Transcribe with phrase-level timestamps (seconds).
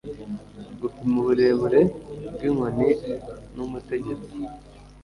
[0.79, 1.81] Gupima uburebure
[2.33, 2.89] bw'inkoni
[3.55, 4.31] n'umutegetsi.